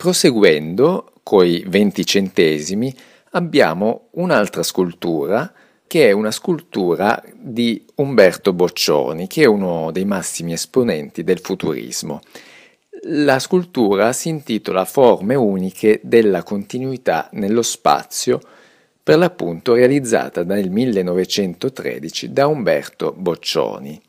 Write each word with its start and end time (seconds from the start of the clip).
Proseguendo 0.00 1.12
coi 1.22 1.62
20 1.68 2.06
centesimi 2.06 2.90
abbiamo 3.32 4.08
un'altra 4.12 4.62
scultura 4.62 5.52
che 5.86 6.08
è 6.08 6.12
una 6.12 6.30
scultura 6.30 7.22
di 7.34 7.84
Umberto 7.96 8.54
Boccioni, 8.54 9.26
che 9.26 9.42
è 9.42 9.46
uno 9.46 9.90
dei 9.92 10.06
massimi 10.06 10.54
esponenti 10.54 11.22
del 11.22 11.40
futurismo. 11.40 12.22
La 13.08 13.38
scultura 13.38 14.14
si 14.14 14.30
intitola 14.30 14.86
Forme 14.86 15.34
uniche 15.34 16.00
della 16.02 16.44
continuità 16.44 17.28
nello 17.32 17.60
spazio, 17.60 18.40
per 19.02 19.18
l'appunto 19.18 19.74
realizzata 19.74 20.44
nel 20.44 20.70
1913 20.70 22.32
da 22.32 22.46
Umberto 22.46 23.12
Boccioni. 23.14 24.00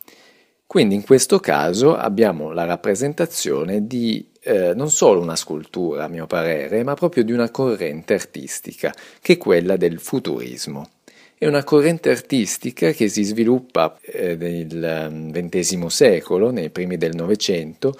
Quindi 0.71 0.95
in 0.95 1.03
questo 1.03 1.41
caso 1.41 1.97
abbiamo 1.97 2.53
la 2.53 2.63
rappresentazione 2.63 3.87
di 3.87 4.25
eh, 4.41 4.73
non 4.73 4.89
solo 4.89 5.19
una 5.19 5.35
scultura, 5.35 6.05
a 6.05 6.07
mio 6.07 6.27
parere, 6.27 6.81
ma 6.85 6.93
proprio 6.93 7.25
di 7.25 7.33
una 7.33 7.51
corrente 7.51 8.13
artistica, 8.13 8.93
che 9.19 9.33
è 9.33 9.37
quella 9.37 9.75
del 9.75 9.99
futurismo. 9.99 10.91
È 11.37 11.45
una 11.45 11.65
corrente 11.65 12.09
artistica 12.09 12.91
che 12.91 13.09
si 13.09 13.23
sviluppa 13.23 13.97
eh, 13.99 14.37
nel 14.37 15.29
XX 15.33 15.87
secolo, 15.87 16.51
nei 16.51 16.69
primi 16.69 16.95
del 16.95 17.15
Novecento, 17.15 17.93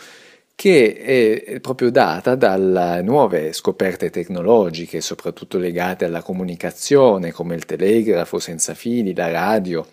che 0.56 1.44
è 1.54 1.60
proprio 1.60 1.92
data 1.92 2.36
dalle 2.36 3.02
nuove 3.02 3.52
scoperte 3.52 4.10
tecnologiche, 4.10 5.02
soprattutto 5.02 5.58
legate 5.58 6.06
alla 6.06 6.22
comunicazione, 6.22 7.34
come 7.34 7.54
il 7.54 7.66
telegrafo 7.66 8.40
senza 8.40 8.74
fili, 8.74 9.14
la 9.14 9.30
radio, 9.30 9.86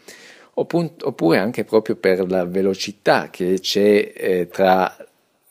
oppure 0.58 1.38
anche 1.38 1.64
proprio 1.64 1.96
per 1.96 2.28
la 2.28 2.44
velocità 2.44 3.28
che 3.30 3.58
c'è 3.60 4.12
eh, 4.14 4.48
tra 4.50 4.94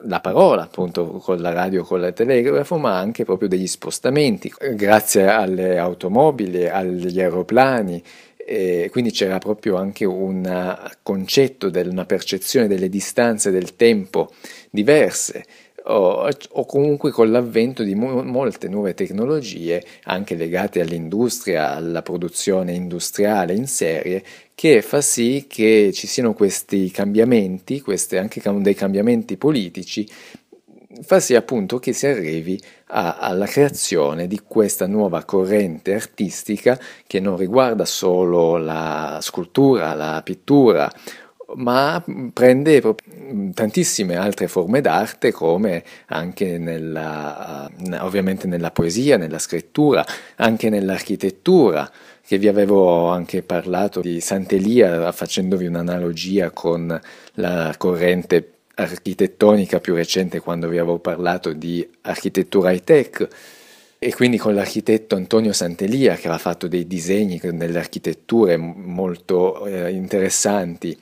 la 0.02 0.20
parola 0.20 0.64
appunto 0.64 1.06
con 1.14 1.40
la 1.40 1.52
radio, 1.52 1.84
con 1.84 2.04
il 2.04 2.14
telegrafo, 2.14 2.78
ma 2.78 2.98
anche 2.98 3.26
proprio 3.26 3.48
degli 3.48 3.68
spostamenti, 3.68 4.54
grazie 4.74 5.28
alle 5.28 5.78
automobili, 5.78 6.68
agli 6.68 7.20
aeroplani, 7.20 8.04
e 8.38 8.88
quindi 8.91 9.12
c'era 9.12 9.40
proprio 9.40 9.76
anche 9.76 10.05
un 10.05 10.77
concetto, 11.04 11.70
una 11.74 12.05
percezione 12.05 12.68
delle 12.68 12.90
distanze 12.90 13.52
del 13.52 13.76
tempo 13.76 14.30
diverse 14.70 15.46
o, 15.88 16.30
o 16.52 16.66
comunque 16.66 17.12
con 17.12 17.32
l'avvento 17.32 17.84
di 17.84 17.96
mo- 17.96 18.24
molte 18.24 18.68
nuove 18.68 18.93
tecnologie 18.93 19.84
anche 20.04 20.35
legate 20.35 20.82
all'industria, 20.82 21.76
alla 21.76 22.02
produzione 22.02 22.74
industriale 22.74 23.54
in 23.54 23.68
serie 23.68 24.24
che 24.54 24.82
fa 24.82 25.02
sì 25.02 25.46
che 25.48 25.91
ci 25.93 26.08
siano 26.08 26.34
questi 26.34 26.90
cambiamenti, 26.90 27.80
questi 27.80 28.18
anche 28.18 28.41
dei 28.43 28.74
cambiamenti 28.74 29.38
politici, 29.38 30.08
fa 31.02 31.20
sì 31.20 31.35
appunto 31.35 31.77
che 31.77 31.93
si 31.93 32.08
arrivi 32.08 32.60
a, 32.88 33.18
alla 33.18 33.46
creazione 33.46 34.27
di 34.27 34.41
questa 34.46 34.88
nuova 34.88 35.24
corrente 35.26 35.93
artistica 35.93 36.80
che 37.05 37.20
non 37.20 37.38
riguarda 37.38 37.85
solo 37.85 38.58
la 38.58 39.20
scultura, 39.21 39.93
la 39.93 40.21
pittura 40.24 40.91
ma 41.55 42.03
prende 42.34 42.81
tantissime 43.53 44.15
altre 44.15 44.48
forme 44.48 44.81
d'arte 44.81 45.31
come 45.31 45.84
anche 46.07 46.57
nella, 46.57 47.70
ovviamente 47.99 48.48
nella 48.48 48.71
poesia, 48.71 49.17
nella 49.17 49.40
scrittura, 49.40 50.05
anche 50.35 50.70
nell'architettura 50.70 51.90
che 52.25 52.37
vi 52.37 52.49
avevo 52.49 53.07
anche 53.07 53.41
parlato 53.41 54.01
di 54.01 54.20
Sant'Elia 54.20 55.12
facendovi 55.13 55.65
un'analogia 55.65 56.51
con 56.51 56.99
la 57.35 57.73
corrente 57.77 58.51
architettonica 58.75 59.79
più 59.79 59.95
recente 59.95 60.41
quando 60.41 60.68
vi 60.68 60.77
avevo 60.77 60.99
parlato 60.99 61.53
di 61.53 61.87
architettura 62.01 62.71
high 62.71 62.84
tech 62.84 63.27
e 63.99 64.13
quindi 64.13 64.38
con 64.38 64.53
l'architetto 64.53 65.16
Antonio 65.16 65.53
Sant'Elia 65.53 66.13
che 66.13 66.28
aveva 66.28 66.38
fatto 66.38 66.68
dei 66.68 66.85
disegni 66.85 67.40
nelle 67.44 67.79
architetture 67.79 68.56
molto 68.57 69.66
eh, 69.66 69.91
interessanti 69.91 70.96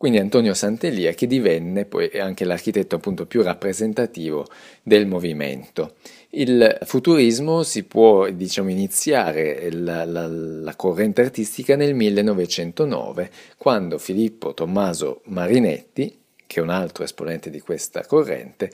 quindi 0.00 0.16
Antonio 0.16 0.54
Sant'Elia 0.54 1.12
che 1.12 1.26
divenne 1.26 1.84
poi 1.84 2.08
anche 2.18 2.46
l'architetto 2.46 2.96
appunto 2.96 3.26
più 3.26 3.42
rappresentativo 3.42 4.46
del 4.82 5.06
movimento. 5.06 5.96
Il 6.30 6.78
futurismo 6.84 7.62
si 7.64 7.82
può 7.82 8.30
diciamo 8.30 8.70
iniziare 8.70 9.70
la, 9.70 10.06
la, 10.06 10.26
la 10.26 10.74
corrente 10.74 11.20
artistica 11.20 11.76
nel 11.76 11.92
1909 11.92 13.30
quando 13.58 13.98
Filippo 13.98 14.54
Tommaso 14.54 15.20
Marinetti, 15.24 16.18
che 16.46 16.60
è 16.60 16.62
un 16.62 16.70
altro 16.70 17.04
esponente 17.04 17.50
di 17.50 17.60
questa 17.60 18.06
corrente, 18.06 18.72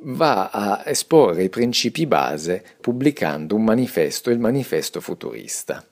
va 0.00 0.50
a 0.50 0.82
esporre 0.84 1.44
i 1.44 1.48
principi 1.48 2.04
base 2.04 2.62
pubblicando 2.78 3.54
un 3.54 3.64
manifesto, 3.64 4.28
il 4.28 4.38
manifesto 4.38 5.00
futurista. 5.00 5.82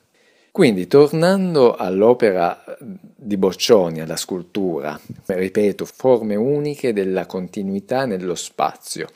Quindi, 0.57 0.87
tornando 0.87 1.75
all'opera 1.75 2.63
di 2.79 3.37
Boccioni, 3.37 4.01
alla 4.01 4.15
scultura, 4.15 4.99
ripeto, 5.27 5.85
forme 5.85 6.33
uniche 6.33 6.93
della 6.93 7.27
continuità 7.27 8.07
nello 8.07 8.33
spazio, 8.33 9.07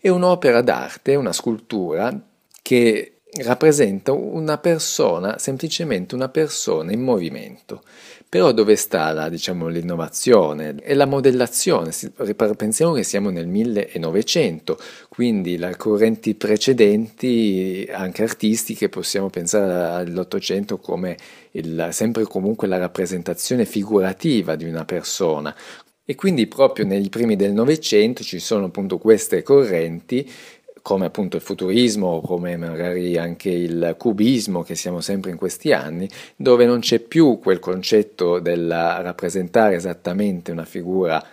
è 0.00 0.08
un'opera 0.08 0.62
d'arte, 0.62 1.14
una 1.14 1.32
scultura 1.32 2.12
che 2.60 3.19
rappresenta 3.42 4.12
una 4.12 4.58
persona, 4.58 5.38
semplicemente 5.38 6.14
una 6.14 6.28
persona 6.28 6.92
in 6.92 7.02
movimento. 7.02 7.82
Però 8.28 8.52
dove 8.52 8.76
sta 8.76 9.10
la, 9.12 9.28
diciamo, 9.28 9.66
l'innovazione 9.66 10.76
e 10.82 10.94
la 10.94 11.06
modellazione? 11.06 11.90
Pensiamo 12.56 12.92
che 12.92 13.02
siamo 13.02 13.30
nel 13.30 13.48
1900, 13.48 14.78
quindi 15.08 15.56
le 15.56 15.76
correnti 15.76 16.36
precedenti, 16.36 17.88
anche 17.90 18.22
artistiche, 18.22 18.88
possiamo 18.88 19.30
pensare 19.30 19.72
all'Ottocento 19.72 20.78
come 20.78 21.16
il, 21.52 21.88
sempre 21.90 22.22
comunque 22.22 22.68
la 22.68 22.78
rappresentazione 22.78 23.64
figurativa 23.64 24.54
di 24.54 24.64
una 24.64 24.84
persona. 24.84 25.52
E 26.04 26.14
quindi 26.16 26.46
proprio 26.48 26.84
nei 26.86 27.08
primi 27.08 27.36
del 27.36 27.52
Novecento 27.52 28.24
ci 28.24 28.40
sono 28.40 28.66
appunto 28.66 28.98
queste 28.98 29.42
correnti 29.42 30.28
come 30.82 31.06
appunto 31.06 31.36
il 31.36 31.42
futurismo 31.42 32.20
come 32.20 32.56
magari 32.56 33.16
anche 33.16 33.50
il 33.50 33.94
cubismo 33.98 34.62
che 34.62 34.74
siamo 34.74 35.00
sempre 35.00 35.30
in 35.30 35.36
questi 35.36 35.72
anni, 35.72 36.08
dove 36.36 36.64
non 36.64 36.80
c'è 36.80 37.00
più 37.00 37.38
quel 37.38 37.58
concetto 37.58 38.38
del 38.38 38.68
rappresentare 38.68 39.74
esattamente 39.74 40.52
una 40.52 40.64
figura 40.64 41.24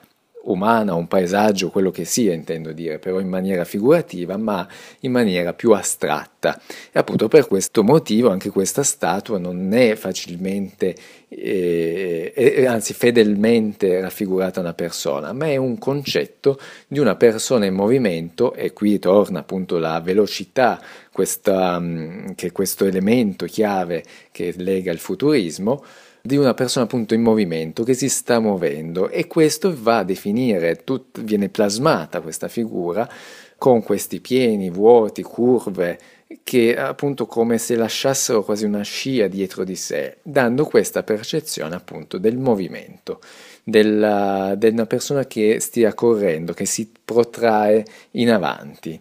umana, 0.47 0.93
un 0.93 1.07
paesaggio, 1.07 1.69
quello 1.69 1.91
che 1.91 2.05
sia 2.05 2.33
intendo 2.33 2.71
dire, 2.71 2.99
però 2.99 3.19
in 3.19 3.29
maniera 3.29 3.65
figurativa, 3.65 4.37
ma 4.37 4.67
in 5.01 5.11
maniera 5.11 5.53
più 5.53 5.71
astratta. 5.71 6.59
E 6.91 6.99
appunto 6.99 7.27
per 7.27 7.47
questo 7.47 7.83
motivo 7.83 8.29
anche 8.29 8.49
questa 8.49 8.83
statua 8.83 9.37
non 9.37 9.73
è 9.73 9.95
facilmente, 9.95 10.95
eh, 11.29 12.33
eh, 12.35 12.65
anzi 12.65 12.93
fedelmente 12.93 13.99
raffigurata 13.99 14.59
una 14.59 14.73
persona, 14.73 15.33
ma 15.33 15.47
è 15.47 15.55
un 15.55 15.77
concetto 15.77 16.59
di 16.87 16.99
una 16.99 17.15
persona 17.15 17.65
in 17.65 17.73
movimento 17.73 18.53
e 18.53 18.73
qui 18.73 18.99
torna 18.99 19.39
appunto 19.39 19.77
la 19.77 19.99
velocità, 19.99 20.81
questa, 21.11 21.79
mm, 21.79 22.31
che 22.35 22.51
questo 22.51 22.85
elemento 22.85 23.45
chiave 23.45 24.03
che 24.31 24.53
lega 24.57 24.91
il 24.91 24.99
futurismo, 24.99 25.83
di 26.27 26.35
una 26.35 26.53
persona 26.53 26.83
appunto 26.83 27.13
in 27.13 27.21
movimento 27.21 27.83
che 27.83 27.93
si 27.93 28.09
sta 28.09 28.41
muovendo 28.41 29.09
e 29.09 29.27
questo 29.27 29.73
va 29.73 29.99
a 29.99 30.03
definire, 30.03 30.83
tut, 30.83 31.21
viene 31.21 31.47
plasmata 31.47 32.19
questa 32.19 32.49
figura 32.49 33.09
con 33.57 33.81
questi 33.81 34.19
pieni, 34.19 34.69
vuoti, 34.69 35.23
curve 35.23 35.97
che 36.43 36.75
appunto 36.77 37.25
come 37.27 37.57
se 37.57 37.77
lasciassero 37.77 38.43
quasi 38.43 38.65
una 38.65 38.81
scia 38.81 39.27
dietro 39.27 39.63
di 39.63 39.77
sé, 39.77 40.17
dando 40.21 40.65
questa 40.65 41.01
percezione 41.01 41.75
appunto 41.75 42.17
del 42.17 42.37
movimento, 42.37 43.21
della, 43.63 44.53
di 44.57 44.67
una 44.67 44.85
persona 44.85 45.25
che 45.25 45.61
stia 45.61 45.93
correndo, 45.93 46.51
che 46.51 46.65
si 46.65 46.91
protrae 47.05 47.85
in 48.11 48.31
avanti. 48.31 48.99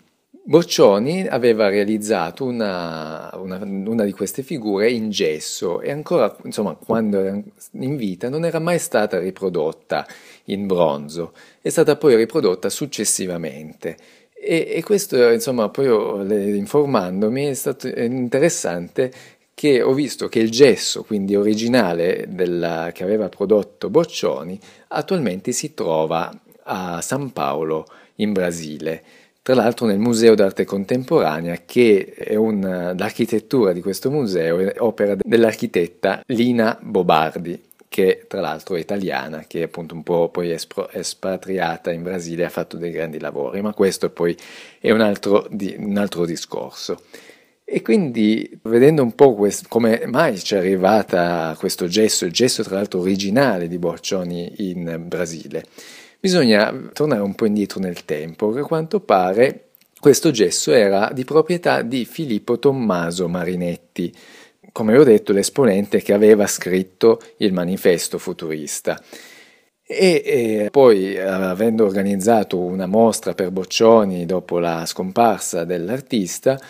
Boccioni 0.48 1.26
aveva 1.26 1.68
realizzato 1.68 2.44
una, 2.44 3.32
una, 3.34 3.58
una, 3.64 4.04
di 4.04 4.12
queste 4.12 4.44
figure 4.44 4.88
in 4.88 5.10
gesso 5.10 5.80
e 5.80 5.90
ancora, 5.90 6.36
insomma, 6.44 6.76
quando 6.76 7.18
era 7.18 7.42
in 7.72 7.96
vita 7.96 8.28
non 8.28 8.44
era 8.44 8.60
mai 8.60 8.78
stata 8.78 9.18
riprodotta 9.18 10.06
in 10.44 10.68
bronzo, 10.68 11.32
è 11.60 11.68
stata 11.68 11.96
poi 11.96 12.14
riprodotta 12.14 12.68
successivamente. 12.68 13.96
E, 14.32 14.68
e 14.70 14.84
questo, 14.84 15.30
insomma, 15.30 15.68
poi 15.68 15.88
informandomi 16.56 17.46
è 17.46 17.54
stato 17.54 17.88
interessante 17.88 19.10
che 19.52 19.82
ho 19.82 19.94
visto 19.94 20.28
che 20.28 20.38
il 20.38 20.52
gesso, 20.52 21.02
quindi 21.02 21.34
originale 21.34 22.26
della, 22.28 22.92
che 22.94 23.02
aveva 23.02 23.28
prodotto 23.28 23.90
Boccioni, 23.90 24.56
attualmente 24.88 25.50
si 25.50 25.74
trova 25.74 26.32
a 26.62 27.00
San 27.00 27.32
Paolo 27.32 27.84
in 28.16 28.32
Brasile 28.32 29.02
tra 29.46 29.54
l'altro 29.54 29.86
nel 29.86 30.00
Museo 30.00 30.34
d'arte 30.34 30.64
contemporanea, 30.64 31.62
che 31.64 32.14
è 32.16 32.34
un, 32.34 32.94
l'architettura 32.98 33.72
di 33.72 33.80
questo 33.80 34.10
museo 34.10 34.58
è 34.58 34.74
opera 34.78 35.14
dell'architetta 35.16 36.24
Lina 36.26 36.76
Bobardi, 36.82 37.62
che 37.88 38.24
tra 38.26 38.40
l'altro 38.40 38.74
è 38.74 38.80
italiana, 38.80 39.44
che 39.46 39.62
appunto 39.62 39.94
un 39.94 40.02
po' 40.02 40.30
poi 40.30 40.50
espro- 40.50 40.90
espatriata 40.90 41.92
in 41.92 42.02
Brasile 42.02 42.42
e 42.42 42.46
ha 42.46 42.48
fatto 42.48 42.76
dei 42.76 42.90
grandi 42.90 43.20
lavori, 43.20 43.60
ma 43.60 43.72
questo 43.72 44.10
poi 44.10 44.36
è 44.80 44.90
un 44.90 45.00
altro, 45.00 45.46
di, 45.48 45.76
un 45.78 45.96
altro 45.96 46.26
discorso. 46.26 47.02
E 47.62 47.82
quindi 47.82 48.58
vedendo 48.62 49.04
un 49.04 49.14
po' 49.14 49.34
quest- 49.34 49.68
come 49.68 50.06
mai 50.06 50.40
ci 50.40 50.56
è 50.56 50.58
arrivata 50.58 51.54
questo 51.56 51.86
gesso, 51.86 52.24
il 52.24 52.32
gesso 52.32 52.64
tra 52.64 52.74
l'altro 52.74 52.98
originale 52.98 53.68
di 53.68 53.78
Boccioni 53.78 54.54
in 54.68 55.04
Brasile, 55.06 55.66
bisogna 56.26 56.74
tornare 56.92 57.22
un 57.22 57.36
po' 57.36 57.46
indietro 57.46 57.78
nel 57.78 58.04
tempo, 58.04 58.50
che 58.50 58.58
a 58.58 58.64
quanto 58.64 58.98
pare 58.98 59.68
questo 60.00 60.32
gesso 60.32 60.72
era 60.72 61.10
di 61.12 61.24
proprietà 61.24 61.82
di 61.82 62.04
Filippo 62.04 62.58
Tommaso 62.58 63.28
Marinetti, 63.28 64.12
come 64.72 64.98
ho 64.98 65.04
detto 65.04 65.32
l'esponente 65.32 66.02
che 66.02 66.12
aveva 66.12 66.48
scritto 66.48 67.20
il 67.36 67.52
manifesto 67.52 68.18
futurista. 68.18 69.00
E, 69.88 70.22
e, 70.24 70.68
poi, 70.72 71.16
avendo 71.16 71.84
organizzato 71.84 72.58
una 72.58 72.86
mostra 72.86 73.32
per 73.34 73.52
Boccioni 73.52 74.26
dopo 74.26 74.58
la 74.58 74.84
scomparsa 74.84 75.62
dell'artista, 75.62 76.60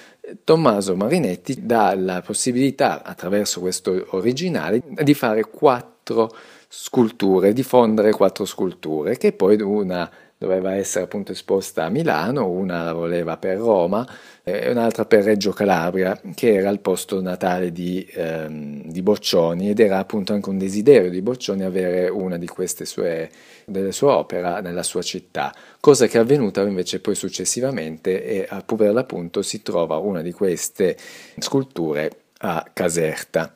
Tommaso 0.44 0.96
Marinetti 0.96 1.64
dà 1.64 1.94
la 1.96 2.20
possibilità, 2.20 3.02
attraverso 3.02 3.60
questo 3.60 4.04
originale, 4.10 4.82
di 5.02 5.14
fare 5.14 5.44
quattro 5.44 6.30
sculture, 6.78 7.54
di 7.54 7.62
fondere 7.62 8.12
quattro 8.12 8.44
sculture, 8.44 9.16
che 9.16 9.32
poi 9.32 9.58
una 9.62 10.08
doveva 10.36 10.74
essere 10.74 11.04
appunto 11.04 11.32
esposta 11.32 11.84
a 11.84 11.88
Milano, 11.88 12.50
una 12.50 12.84
la 12.84 12.92
voleva 12.92 13.38
per 13.38 13.56
Roma 13.56 14.06
e 14.42 14.70
un'altra 14.70 15.06
per 15.06 15.24
Reggio 15.24 15.52
Calabria, 15.52 16.20
che 16.34 16.52
era 16.52 16.68
il 16.68 16.80
posto 16.80 17.22
natale 17.22 17.72
di, 17.72 18.06
ehm, 18.12 18.90
di 18.90 19.00
Boccioni 19.00 19.70
ed 19.70 19.80
era 19.80 19.98
appunto 19.98 20.34
anche 20.34 20.50
un 20.50 20.58
desiderio 20.58 21.08
di 21.08 21.22
Boccioni 21.22 21.62
avere 21.62 22.10
una 22.10 22.36
di 22.36 22.46
queste 22.46 22.84
sue, 22.84 23.30
delle 23.64 23.92
sue 23.92 24.10
opere 24.10 24.60
nella 24.60 24.82
sua 24.82 25.00
città, 25.00 25.54
cosa 25.80 26.06
che 26.06 26.18
è 26.18 26.20
avvenuta 26.20 26.60
invece 26.60 27.00
poi 27.00 27.14
successivamente 27.14 28.22
e 28.22 28.48
per 28.76 28.92
l'appunto 28.92 29.40
si 29.40 29.62
trova 29.62 29.96
una 29.96 30.20
di 30.20 30.32
queste 30.32 30.94
sculture 31.38 32.10
a 32.40 32.68
Caserta 32.70 33.50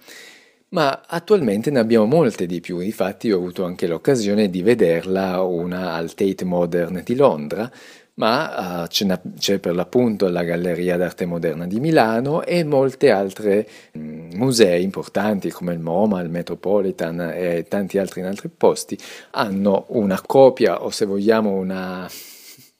ma 0.70 1.02
attualmente 1.06 1.70
ne 1.70 1.78
abbiamo 1.78 2.06
molte 2.06 2.46
di 2.46 2.60
più, 2.60 2.80
infatti 2.80 3.30
ho 3.30 3.36
avuto 3.36 3.64
anche 3.64 3.86
l'occasione 3.86 4.50
di 4.50 4.62
vederla 4.62 5.42
una 5.42 5.94
al 5.94 6.14
Tate 6.14 6.44
Modern 6.44 7.02
di 7.04 7.16
Londra, 7.16 7.70
ma 8.14 8.82
uh, 8.82 8.86
c'è 8.86 9.58
per 9.58 9.74
l'appunto 9.74 10.28
la 10.28 10.44
Galleria 10.44 10.98
d'Arte 10.98 11.24
Moderna 11.24 11.66
di 11.66 11.80
Milano 11.80 12.42
e 12.44 12.64
molte 12.64 13.10
altre 13.10 13.66
mh, 13.92 14.36
musei 14.36 14.82
importanti 14.82 15.50
come 15.50 15.72
il 15.72 15.78
MoMA, 15.78 16.20
il 16.20 16.28
Metropolitan 16.28 17.32
e 17.34 17.64
tanti 17.66 17.96
altri 17.96 18.20
in 18.20 18.26
altri 18.26 18.50
posti 18.54 18.98
hanno 19.30 19.86
una 19.88 20.20
copia 20.20 20.84
o 20.84 20.90
se 20.90 21.06
vogliamo 21.06 21.50
una... 21.50 22.06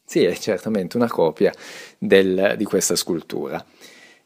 sì, 0.05 0.25
è 0.25 0.35
certamente 0.37 0.99
una 0.99 1.09
copia 1.09 1.53
del, 1.99 2.55
di 2.59 2.65
questa 2.65 2.95
scultura. 2.95 3.65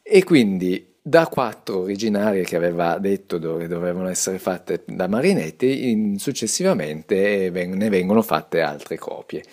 E 0.03 0.25
quindi 0.25 0.94
da 1.07 1.27
quattro 1.27 1.81
originarie 1.81 2.45
che 2.45 2.57
aveva 2.57 2.97
detto 2.97 3.37
dove 3.37 3.69
dovevano 3.69 4.09
essere 4.09 4.39
fatte 4.39 4.85
da 4.87 5.07
Marinetti, 5.07 5.91
in, 5.91 6.19
successivamente 6.19 7.51
ne 7.53 7.89
vengono 7.91 8.23
fatte 8.23 8.63
altre 8.63 8.97
copie. 8.97 9.45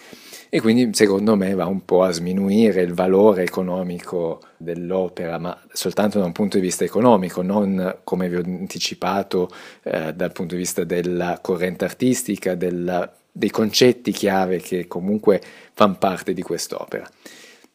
E 0.47 0.61
quindi 0.61 0.91
secondo 0.93 1.35
me 1.35 1.53
va 1.53 1.65
un 1.65 1.83
po' 1.83 2.03
a 2.03 2.11
sminuire 2.11 2.81
il 2.81 2.93
valore 2.93 3.43
economico 3.43 4.39
dell'opera, 4.55 5.39
ma 5.39 5.61
soltanto 5.73 6.19
da 6.19 6.25
un 6.25 6.31
punto 6.31 6.55
di 6.55 6.63
vista 6.63 6.85
economico, 6.85 7.41
non 7.41 7.97
come 8.05 8.29
vi 8.29 8.37
ho 8.37 8.43
anticipato 8.45 9.49
eh, 9.83 10.13
dal 10.13 10.31
punto 10.31 10.55
di 10.55 10.61
vista 10.61 10.85
della 10.85 11.39
corrente 11.41 11.83
artistica, 11.83 12.55
della, 12.55 13.13
dei 13.29 13.49
concetti 13.49 14.13
chiave 14.13 14.61
che 14.61 14.87
comunque 14.87 15.41
fanno 15.73 15.97
parte 15.97 16.33
di 16.33 16.41
quest'opera. 16.43 17.05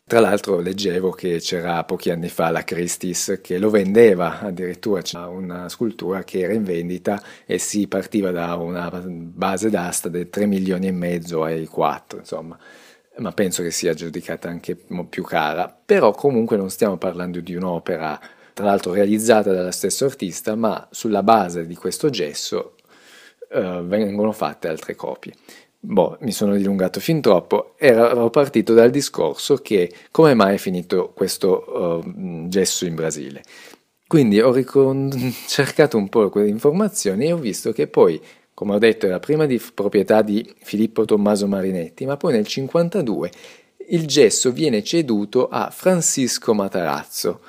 Tra 0.08 0.20
l'altro 0.20 0.60
leggevo 0.60 1.10
che 1.10 1.40
c'era 1.40 1.82
pochi 1.82 2.10
anni 2.10 2.28
fa 2.28 2.50
la 2.50 2.62
Christie's 2.62 3.40
che 3.42 3.58
lo 3.58 3.70
vendeva, 3.70 4.38
addirittura 4.38 5.02
c'è 5.02 5.18
una 5.18 5.68
scultura 5.68 6.22
che 6.22 6.42
era 6.42 6.52
in 6.52 6.62
vendita 6.62 7.20
e 7.44 7.58
si 7.58 7.88
partiva 7.88 8.30
da 8.30 8.54
una 8.54 8.88
base 8.88 9.68
d'asta 9.68 10.08
di 10.08 10.30
3 10.30 10.46
milioni 10.46 10.86
e 10.86 10.92
mezzo 10.92 11.42
ai 11.42 11.66
4, 11.66 12.20
insomma, 12.20 12.56
ma 13.16 13.32
penso 13.32 13.64
che 13.64 13.72
sia 13.72 13.94
giudicata 13.94 14.48
anche 14.48 14.76
più 15.08 15.24
cara, 15.24 15.76
però 15.84 16.12
comunque 16.12 16.56
non 16.56 16.70
stiamo 16.70 16.98
parlando 16.98 17.40
di 17.40 17.56
un'opera 17.56 18.16
tra 18.54 18.64
l'altro 18.64 18.92
realizzata 18.92 19.52
dallo 19.52 19.72
stesso 19.72 20.04
artista, 20.04 20.54
ma 20.54 20.86
sulla 20.92 21.24
base 21.24 21.66
di 21.66 21.74
questo 21.74 22.10
gesso 22.10 22.76
eh, 23.50 23.82
vengono 23.82 24.30
fatte 24.30 24.68
altre 24.68 24.94
copie. 24.94 25.34
Boh, 25.88 26.16
mi 26.22 26.32
sono 26.32 26.56
dilungato 26.56 26.98
fin 26.98 27.20
troppo. 27.20 27.74
Ero 27.78 28.28
partito 28.28 28.74
dal 28.74 28.90
discorso 28.90 29.58
che 29.58 29.92
come 30.10 30.34
mai 30.34 30.56
è 30.56 30.58
finito 30.58 31.12
questo 31.14 32.02
uh, 32.04 32.48
gesso 32.48 32.86
in 32.86 32.96
Brasile. 32.96 33.44
Quindi 34.04 34.40
ho 34.40 34.52
ricon- 34.52 35.12
cercato 35.46 35.96
un 35.96 36.08
po' 36.08 36.28
quelle 36.28 36.48
informazioni 36.48 37.26
e 37.26 37.32
ho 37.32 37.36
visto 37.36 37.70
che 37.70 37.86
poi, 37.86 38.20
come 38.52 38.74
ho 38.74 38.78
detto, 38.78 39.06
era 39.06 39.20
prima 39.20 39.46
di 39.46 39.62
proprietà 39.74 40.22
di 40.22 40.52
Filippo 40.58 41.04
Tommaso 41.04 41.46
Marinetti, 41.46 42.04
ma 42.04 42.16
poi 42.16 42.32
nel 42.32 42.46
1952 42.48 43.30
il 43.90 44.06
gesso 44.06 44.50
viene 44.50 44.82
ceduto 44.82 45.46
a 45.46 45.70
Francisco 45.70 46.52
Matarazzo. 46.52 47.40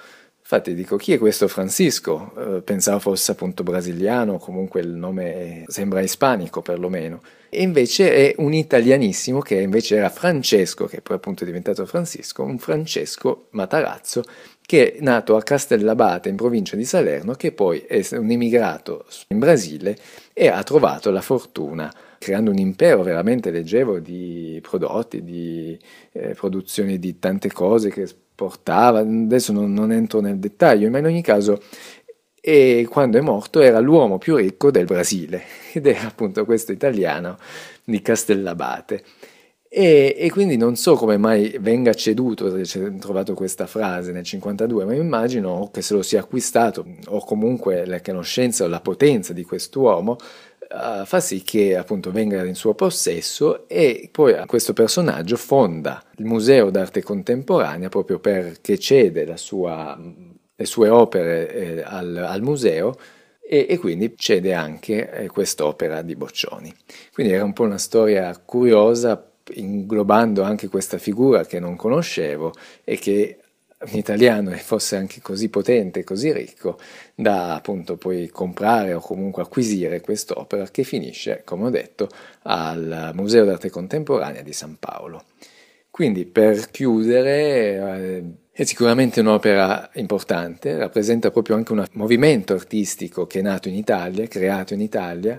Infatti 0.50 0.74
dico, 0.74 0.96
chi 0.96 1.12
è 1.12 1.18
questo 1.18 1.50
Francisco? 1.50 2.32
Eh, 2.38 2.62
pensavo 2.62 3.00
fosse 3.00 3.34
appunto 3.34 3.64
brasiliano, 3.64 4.38
comunque 4.38 4.80
il 4.80 4.88
nome 4.88 5.66
sembra 5.68 6.00
ispanico 6.00 6.62
perlomeno 6.62 7.20
e 7.50 7.64
invece 7.64 8.14
è 8.14 8.36
un 8.38 8.54
italianissimo 8.54 9.42
che 9.42 9.60
invece 9.60 9.98
era 9.98 10.08
Francesco, 10.08 10.86
che 10.86 11.02
poi 11.02 11.18
appunto 11.18 11.44
è 11.44 11.46
diventato 11.46 11.86
Francisco, 11.86 12.44
un 12.44 12.60
Francesco 12.60 13.48
Matarazzo 13.52 14.24
che 14.62 14.94
è 14.94 15.02
nato 15.02 15.36
a 15.36 15.44
Castellabate 15.44 16.30
in 16.30 16.38
provincia 16.38 16.78
di 16.78 16.86
Salerno, 16.86 17.34
che 17.34 17.52
poi 17.52 17.80
è 17.80 18.06
un 18.16 18.32
immigrato 18.32 19.06
in 19.28 19.40
Brasile 19.40 19.98
e 20.32 20.48
ha 20.48 20.64
trovato 20.64 21.12
la 21.12 21.22
fortuna 21.22 21.94
creando 22.18 22.52
un 22.52 22.58
impero 22.58 23.04
veramente 23.04 23.52
leggevo 23.52 24.00
di 24.00 24.60
prodotti, 24.62 25.24
di 25.24 25.78
eh, 26.14 26.34
produzioni 26.36 27.00
di 27.00 27.20
tante 27.20 27.52
cose 27.52 27.90
che 27.90 28.08
portava, 28.38 29.00
adesso 29.00 29.52
non, 29.52 29.74
non 29.74 29.92
entro 29.92 30.22
nel 30.22 30.38
dettaglio, 30.38 30.92
ma 30.92 31.00
in 31.00 31.06
ogni 31.06 31.24
caso 31.24 31.60
e 32.40 32.88
quando 32.90 33.18
è 33.18 33.22
morto 33.22 33.60
era 33.60 33.80
l'uomo 33.80 34.20
più 34.20 34.36
ricco 34.36 34.72
del 34.72 34.86
Brasile 34.86 35.42
ed 35.74 35.88
è 35.88 35.98
appunto 36.06 36.46
questo 36.46 36.72
italiano 36.72 37.38
di 37.84 38.00
Castellabate. 38.02 39.04
E, 39.68 40.16
e, 40.18 40.30
quindi 40.30 40.56
non 40.56 40.78
so 40.78 40.96
come 40.96 41.18
mai 41.18 41.58
venga 41.60 41.94
ceduto, 41.94 42.50
c'è 42.62 42.96
trovato 42.96 43.34
questa 43.34 43.68
frase 43.68 44.14
nel 44.14 44.24
52, 44.24 44.86
ma 44.86 44.94
immagino 44.94 45.70
che 45.74 45.82
se 45.82 45.94
lo 45.94 46.02
sia 46.04 46.22
acquistato 46.22 46.86
o 47.08 47.26
comunque 47.26 47.86
la 47.86 48.00
conoscenza 48.00 48.64
o 48.64 48.68
la 48.68 48.80
potenza 48.80 49.34
di 49.34 49.44
quest'uomo 49.44 50.16
fa 50.70 51.20
sì 51.20 51.44
che 51.44 51.78
appunto 51.78 52.12
venga 52.12 52.44
in 52.44 52.56
suo 52.56 52.74
possesso 52.74 53.68
e 53.68 54.10
poi 54.12 54.36
questo 54.46 54.74
personaggio 54.74 55.38
fonda 55.38 56.04
il 56.18 56.26
Museo 56.26 56.70
d'arte 56.70 57.02
contemporanea 57.02 57.90
proprio 57.90 58.20
perché 58.20 58.78
cede 58.78 59.38
sua 59.38 59.98
le 60.60 60.66
sue 60.66 60.90
opere 60.90 61.54
eh, 61.54 61.84
al, 61.84 62.18
al, 62.18 62.42
museo 62.42 62.96
e, 63.40 63.68
e, 63.70 63.78
quindi 63.78 64.16
cede 64.18 64.54
anche 64.54 65.10
eh, 65.12 65.28
quest'opera 65.28 66.02
di 66.02 66.16
Boccioni. 66.16 66.74
Quindi 67.14 67.34
era 67.34 67.44
un 67.44 67.54
po' 67.54 67.64
una 67.64 67.78
storia 67.78 68.36
curiosa 68.44 69.32
inglobando 69.54 70.42
anche 70.42 70.68
questa 70.68 70.98
figura 70.98 71.46
che 71.46 71.60
non 71.60 71.76
conoscevo 71.76 72.54
e 72.84 72.98
che 72.98 73.38
in 73.86 73.98
italiano 73.98 74.52
fosse 74.52 74.96
anche 74.96 75.22
così 75.22 75.50
potente, 75.50 76.04
così 76.04 76.34
ricco, 76.34 76.80
da 77.14 77.56
appunto 77.56 77.96
poi 77.96 78.28
comprare 78.30 78.94
o 78.94 79.00
comunque 79.00 79.44
acquisire 79.44 80.02
quest'opera 80.02 80.66
che 80.70 80.84
finisce, 80.84 81.42
come 81.46 81.66
ho 81.66 81.70
detto, 81.70 82.10
al 82.44 83.12
Museo 83.14 83.46
d'arte 83.46 83.70
contemporanea 83.70 84.42
di 84.42 84.54
San 84.54 84.78
Paolo. 84.80 85.26
Quindi 85.92 86.26
per 86.26 86.70
chiudere, 86.72 87.38
eh, 87.76 88.24
è 88.52 88.64
sicuramente 88.64 89.20
un'opera 89.20 89.90
importante, 89.94 90.76
rappresenta 90.78 91.32
proprio 91.32 91.56
anche 91.56 91.74
un 91.74 91.86
movimento 91.94 92.54
artistico 92.54 93.28
che 93.28 93.40
è 93.40 93.42
nato 93.44 93.68
in 93.68 93.76
Italia, 93.76 94.28
creato 94.28 94.74
in 94.74 94.82
Italia, 94.82 95.38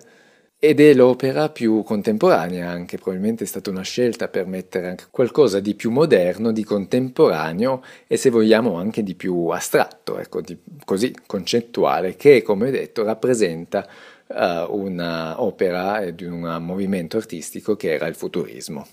ed 0.61 0.81
è 0.81 0.93
l'opera 0.93 1.51
più 1.51 1.85
contemporanea 1.85 2.69
anche, 2.69 2.97
probabilmente 2.97 3.45
è 3.45 3.47
stata 3.47 3.71
una 3.71 3.83
scelta 3.83 4.27
per 4.27 4.47
mettere 4.47 4.89
anche 4.89 5.05
qualcosa 5.09 5.61
di 5.61 5.75
più 5.75 5.93
moderno, 5.93 6.51
di 6.51 6.65
contemporaneo 6.65 7.83
e 8.09 8.17
se 8.17 8.29
vogliamo 8.31 8.75
anche 8.75 9.05
di 9.05 9.15
più 9.15 9.47
astratto, 9.49 10.19
ecco, 10.19 10.41
di, 10.41 10.59
così 10.85 11.15
concettuale, 11.27 12.17
che 12.17 12.43
come 12.43 12.73
detto 12.73 13.05
rappresenta 13.05 13.87
uh, 14.27 14.35
un'opera 14.77 16.11
di 16.11 16.25
un 16.25 16.59
movimento 16.61 17.19
artistico 17.19 17.77
che 17.77 17.93
era 17.93 18.09
il 18.09 18.17
futurismo. 18.17 18.85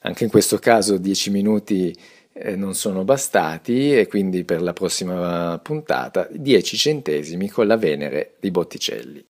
Anche 0.00 0.24
in 0.24 0.30
questo 0.30 0.58
caso 0.58 0.96
dieci 0.96 1.30
minuti 1.30 1.94
eh, 2.32 2.56
non 2.56 2.74
sono 2.74 3.04
bastati 3.04 3.94
e 3.94 4.06
quindi 4.06 4.44
per 4.44 4.62
la 4.62 4.72
prossima 4.72 5.58
puntata 5.62 6.26
10 6.30 6.76
centesimi 6.76 7.50
con 7.50 7.66
la 7.66 7.76
Venere 7.76 8.36
di 8.40 8.50
Botticelli. 8.50 9.24